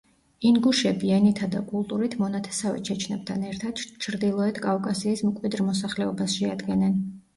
ინგუშები 0.51 1.11
ენითა 1.17 1.49
და 1.55 1.59
კულტურით 1.71 2.15
მონათესავე 2.23 2.81
ჩეჩნებთან 2.89 3.45
ერთად 3.51 3.85
ჩრდილოეთ 4.07 4.59
კავკასიის 4.67 5.23
მკვიდრ 5.31 5.67
მოსახლეობას 5.69 6.39
შეადგენენ. 6.41 6.99